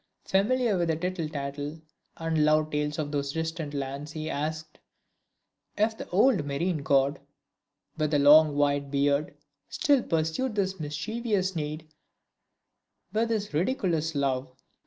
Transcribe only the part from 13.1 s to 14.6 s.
with his ridiculous love?"